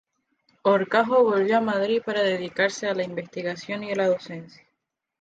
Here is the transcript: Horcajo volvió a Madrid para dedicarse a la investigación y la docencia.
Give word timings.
Horcajo 0.63 1.23
volvió 1.25 1.57
a 1.59 1.61
Madrid 1.61 2.01
para 2.03 2.23
dedicarse 2.23 2.87
a 2.87 2.95
la 2.95 3.03
investigación 3.03 3.83
y 3.83 3.93
la 3.93 4.07
docencia. 4.07 4.63